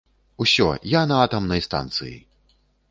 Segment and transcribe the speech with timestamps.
[0.45, 0.69] Усё,
[0.99, 2.15] я на атамнай станцыі!